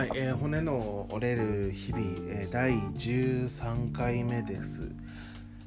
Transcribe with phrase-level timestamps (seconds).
[0.00, 4.90] はい、えー骨の折れる日々、えー第13回目です。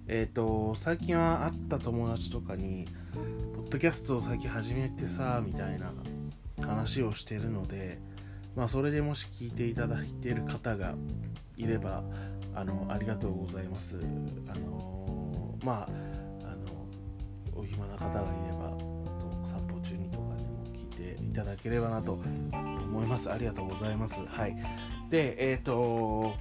[0.07, 2.87] えっ、と、最近は会った友達とかに、
[3.55, 5.93] ポッドキャストを最近始めてさ、みたいな
[6.65, 7.99] 話をしてるので、
[8.55, 10.95] まあ、それでもし聞いていただいている方が
[11.55, 12.03] いれば、
[12.55, 13.99] あの、ありがとうございます。
[14.47, 15.89] あのーまあ、
[16.43, 22.17] あの、お暇な方がいれば、と散歩中にとかでも聞いていただければなと
[22.93, 23.31] 思います。
[23.31, 24.19] ありがとうございます。
[24.27, 24.55] はい。
[25.09, 26.35] で、えっ、と、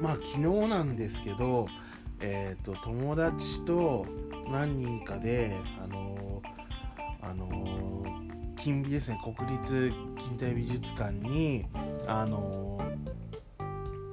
[0.00, 1.66] まあ、昨日なんですけど、
[2.20, 4.06] えっ、と、友達と
[4.50, 6.42] 何人かで、あの、
[7.20, 8.04] あの、
[8.56, 11.66] 金美ですね、国立近代美術館に、
[12.06, 12.80] あの、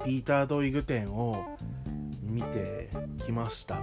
[0.04, 1.56] ピーター・ドイグ展を
[2.22, 2.90] 見て
[3.24, 3.76] きました。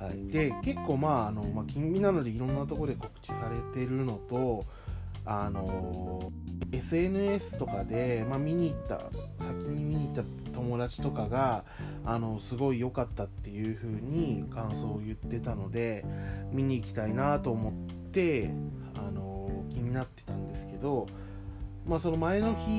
[0.00, 4.64] はい、で結構まああの、まあ、金美なのでいろんなとこで告知されてるのと
[5.30, 6.32] あの
[6.72, 11.64] SNS とかで、まあ、見に行った先に見に行った友達とかが
[12.04, 16.06] あのすごい良かったっていう風に感想を言ってたので
[16.50, 17.72] 見に行きたいなと思っ
[18.10, 18.50] て
[18.94, 21.06] あの気になってたんですけど、
[21.86, 22.70] まあ、その前の日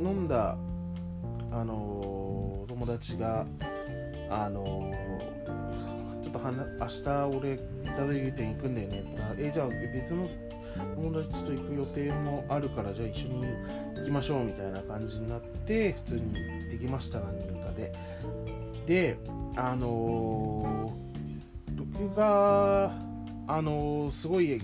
[0.00, 0.56] 飲んだ
[1.50, 3.44] あの友達が
[4.30, 4.92] あの
[6.22, 10.28] ちょっと明日俺いただい店行くんだよねって言ったらえじゃあ別の
[10.76, 13.44] 友達と行く予定もあるからじゃあ一緒に
[13.96, 17.92] 行きましょうみたいな感じになって普通に行ってきました何人かで。
[18.86, 19.18] で
[19.56, 21.08] あのー
[21.98, 22.92] 僕が
[23.46, 24.60] あのーすごい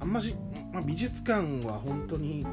[0.00, 0.34] あんまし、
[0.72, 2.44] まあ、美術館は本当に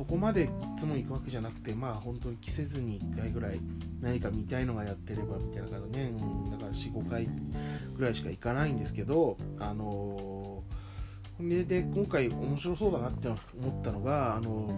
[0.00, 0.48] そこまでい
[0.78, 3.60] つも行くわけじゃなくてまあ本当に着せずに1回ぐらい
[4.00, 7.28] 何か見たいのがやってればみたいな感じでね、うん、だから45回
[7.98, 14.68] ぐらいしか行かないんですけどあのーでで今回面白そうだなって思ったのがあの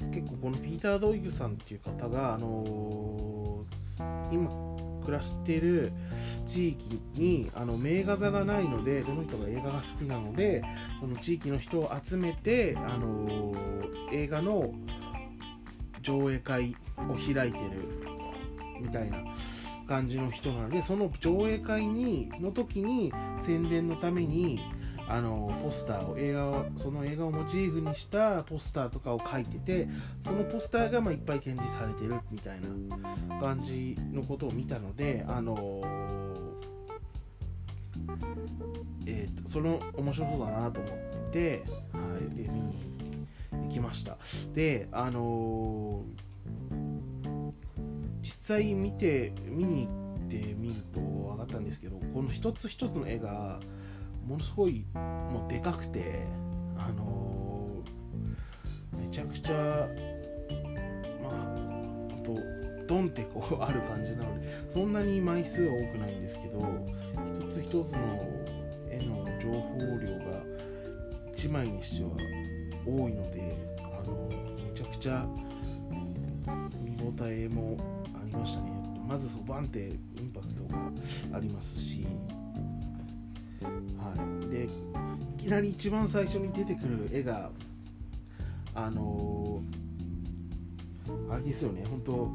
[0.00, 4.48] ー結構このピーター・ドイグさんっていう方があのー今
[5.08, 5.90] 暮らしてる
[6.46, 10.62] 地域にあの名画座がないのでどの人が映画が好きなので
[11.00, 13.54] その地域の人を集めて、あの
[14.12, 14.74] 映画の
[16.02, 17.88] 上映会を開いてる
[18.82, 19.18] みたいな
[19.88, 24.60] 感じの人なのでその上映会にの時に宣伝のために
[25.08, 29.88] あのポスターを映画をその映画をモチーフにしたポスターとかを書いてて
[30.24, 35.82] そのポスターがまあいっぱい展示されてるみたいな感じのことを見たのであの
[39.06, 42.74] えー、とその面白そうだなと思って、はい、で見に
[43.64, 44.18] 行きました。
[44.54, 46.28] であのー
[48.28, 53.58] 実際見て見に行ってみると分かったんですけどこの一つ一つの絵が
[54.28, 56.26] ものすごいもうでかくて
[56.76, 59.88] あのーめちゃくちゃ
[61.22, 61.32] まあ
[62.22, 62.36] と
[62.86, 66.60] ドンってこうある感じなのでそんなに枚数は多くないんですけど
[67.40, 67.98] 一つ一つの
[68.90, 70.42] 絵の情報量が
[71.34, 72.10] 1枚にしては
[72.86, 75.26] 多いのであのめちゃくちゃ
[76.82, 77.78] 見応えも
[78.14, 78.78] ありましたね。
[79.08, 80.92] まずそバンってインパクトが
[81.34, 82.06] ありますし、
[83.62, 84.14] は
[84.44, 84.68] い、でい
[85.42, 87.50] きなり一番最初に出てくる絵が
[88.74, 89.62] あの
[91.30, 91.84] あれですよね。
[91.88, 92.30] 本当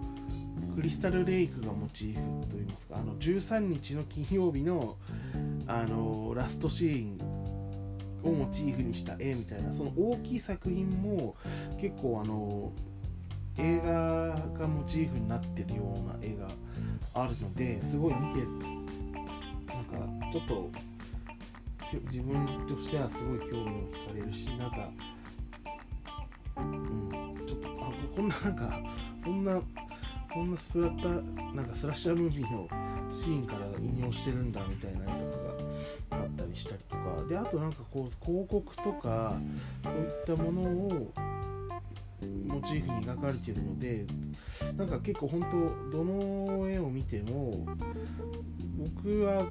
[0.75, 2.97] クリスタルレイクがモチーフといいますか。
[2.97, 4.97] あの13日の金曜日の
[5.67, 7.33] あのラストシーン
[8.23, 11.35] をモチーフにした絵みたいなその大きい作品も
[11.79, 12.71] 結構あの
[13.57, 16.47] 映画がモチーフになってるような絵が
[17.13, 18.41] あるのですごい見て
[19.73, 20.71] なんかちょっと
[22.01, 23.59] 自分としてはすごい興味を
[23.91, 24.89] 惹かれるしなんか
[26.57, 28.79] うんちょっとあこんななんか
[29.23, 29.61] そんな
[30.33, 32.67] そんなスプラッターなんかスラッシャームービーの
[33.11, 37.03] シーンから引用してるんだみたいなとかがあったりしたりとか。
[37.29, 39.35] であとなんかこう広告とか
[39.83, 41.13] そういったものを
[42.45, 44.05] モチーフに描かれているので
[44.77, 45.41] なんか結構本
[45.91, 47.65] 当どの絵を見ても
[48.77, 49.45] 僕は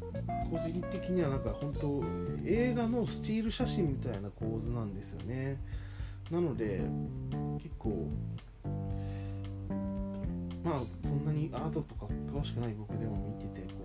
[0.50, 2.02] 個人的にはなんか本当
[2.44, 5.58] 映画のスチール写真みたいな構図なんですよね。
[6.30, 6.80] なので
[7.62, 8.08] 結構
[10.64, 13.81] まあそんなにアートとか詳しくない僕でも見てて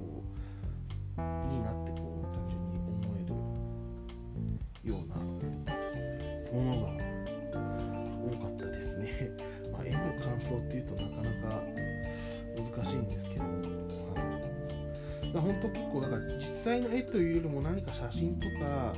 [15.38, 18.94] だ本当結構だから実際の絵というよりも何か写真とか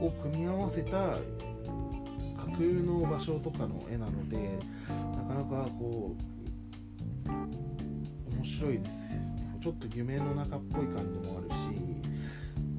[0.00, 4.58] を組み合わせたかっ空の場所とかの絵なので
[4.88, 6.16] なかなかこ
[7.26, 7.30] う
[8.34, 9.20] 面白いですよ。
[9.62, 11.54] ちょっと夢の中っぽい感じもあるし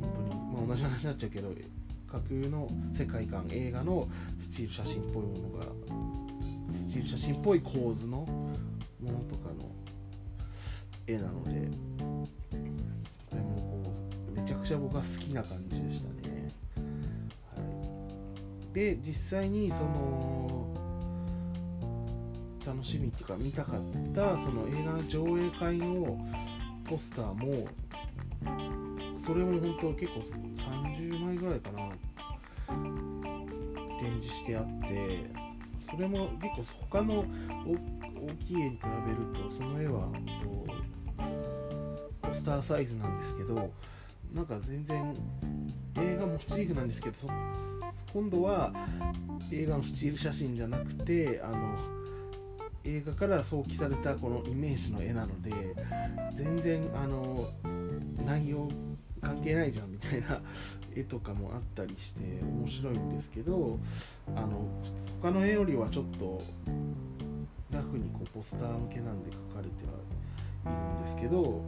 [0.01, 1.49] 本当に、まあ、同じ話になっちゃうけど
[2.07, 4.07] 架空の世界観映画の
[4.39, 5.65] スチール写真っぽいものが
[6.73, 8.53] スチール写真っぽい構図のも
[9.11, 9.69] のとかの
[11.05, 11.69] 絵なので
[14.61, 16.53] くちゃ僕は好きな感じでしたね、
[17.55, 17.61] は
[18.71, 20.67] い、で実際にその
[22.65, 23.81] 楽しみっていうか見たかっ
[24.13, 26.17] たその映画の上映会の
[26.87, 27.67] ポスターも
[29.17, 30.19] それも本当結構
[30.55, 31.89] 30枚ぐらいかな
[33.99, 35.25] 展示してあって
[35.89, 40.07] それも結構他の大きい絵に比べるとその絵は
[42.21, 43.71] ポスターサイズなんですけど
[44.33, 45.15] なんか全然
[45.97, 47.15] 映画モチーフなんですけど
[48.13, 48.71] 今度は
[49.51, 51.77] 映画のスチール写真じゃなくてあの
[52.83, 55.51] 映画から想起されたこのイメージの絵なので
[56.33, 57.49] 全然あの
[58.25, 58.69] 内容
[59.21, 60.41] 関係ないじゃんみたいな
[60.95, 63.79] 絵とかもあったりして面白いんですけど
[64.35, 64.67] あの
[65.21, 66.41] 他の絵よりはちょっと
[67.69, 71.63] ラフにこうポスター向けなんで描かれてはいるんですけど、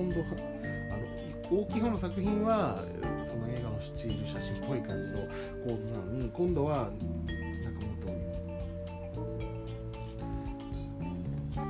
[0.00, 2.82] 今度あの大きい方の作品は
[3.26, 5.28] その映画のスチール写真っぽい感じの
[5.62, 6.88] 構図なのに今度は
[7.26, 7.92] 何かも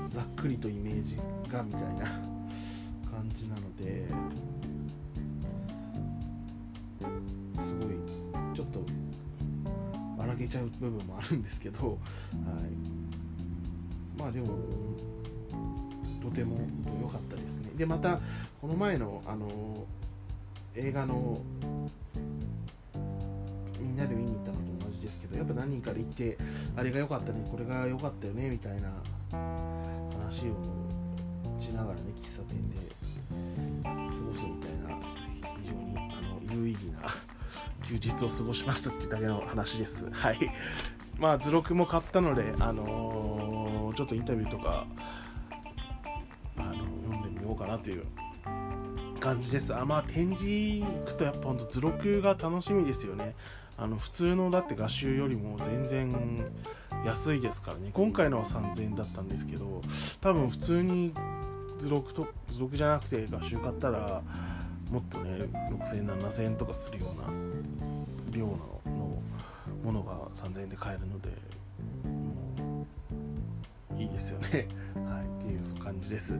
[0.05, 1.17] っとざっくりとイメージ
[1.50, 2.06] がみたいな
[3.11, 4.06] 感じなので
[7.56, 7.97] すごい
[8.55, 8.81] ちょっと
[10.23, 11.99] 荒げちゃう部分もあるんですけど、はい、
[14.21, 14.55] まあでも
[16.23, 16.61] とても
[17.03, 17.50] 良かったです。
[17.81, 18.21] でまた
[18.61, 19.49] この前のあの
[20.75, 21.41] 映画の
[23.81, 26.37] みんなで見に行ったのと同じですけどやっぱ何人かで行って
[26.77, 28.91] あれが良かったねこれが良かったよねみたいな
[29.31, 30.56] 話を
[31.59, 32.77] しながらね喫茶店で
[33.83, 33.91] 過
[34.29, 35.00] ごすみたいな
[35.62, 37.09] 非常にあの有意義な
[37.88, 40.11] 休日を過ごしましたってだけの話です。
[40.11, 40.38] はい。
[41.19, 44.87] まあ図録も買ったのであのー、ちょっとインタビューとか
[47.71, 48.05] なという
[49.21, 49.75] 感じです。
[49.75, 53.35] あまあ展示行くとやっぱほんと図録が楽しみですよね。
[53.77, 56.45] あの普通のだって画集よりも全然
[57.05, 57.91] 安いですからね。
[57.93, 59.83] 今回のは3000円だったんですけど
[60.21, 61.15] 多分普通に
[61.79, 64.23] 図録と図録じゃなくて画集買ったら
[64.91, 67.29] もっとね6000円7000円とかするような
[68.31, 68.81] 量の
[69.83, 71.29] ものが3000円で買えるので
[72.05, 72.87] も
[73.97, 74.69] ういいですよね。
[75.09, 76.35] はいっていう感じです。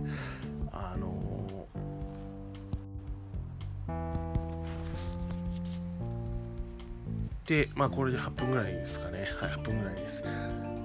[0.73, 1.11] あの
[7.47, 9.27] でまあこれで8分ぐらいですかね。
[9.41, 10.23] はい8分ぐらいです。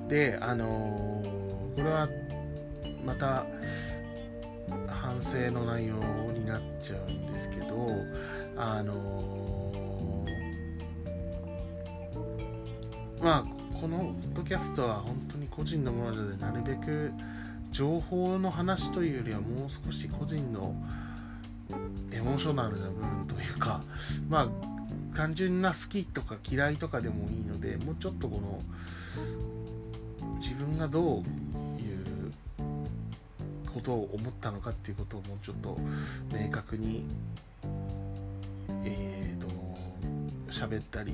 [0.08, 1.22] であの、
[1.76, 2.08] これは
[3.06, 3.46] また
[4.88, 5.96] 反省の内容
[6.34, 7.92] になっちゃうんですけど
[8.58, 10.26] あの、
[13.22, 17.12] まあこのポッドキャストは本当に個人のものでなるべく
[17.76, 20.74] 情報の話というよりはもう少し個人の
[22.10, 23.82] エモーショナルな部分というか
[24.30, 24.48] まあ
[25.14, 28.62] 単純な好きとか嫌いとかでもいいのでもうちょっとこの
[30.40, 32.32] 自分がどういう
[33.74, 35.78] ことを思ったのかっていうことをもうちょっと
[36.32, 37.04] 明確に
[38.86, 39.50] えーと
[40.50, 41.12] 喋ったり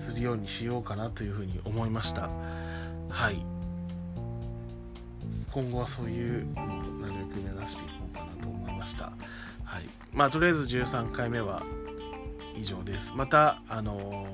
[0.00, 2.28] するようにしようかなというふうに思いました。
[3.08, 3.57] はい。
[5.60, 9.12] 今後はそういうのをなるべく目指していこうかなと思いました
[9.64, 11.62] はいまあとりあえず13回目は
[12.58, 13.12] 以上です。
[13.14, 14.26] また、あの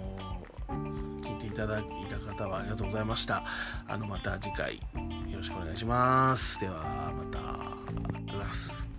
[0.69, 3.45] ー、聞いていただいた方はありがとうございました。
[3.87, 6.59] あの、また次回よろしくお願いします。
[6.59, 8.94] では、また。